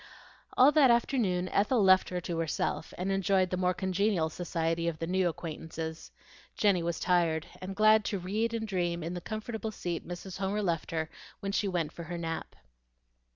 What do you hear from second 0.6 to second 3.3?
that afternoon Ethel left her to herself, and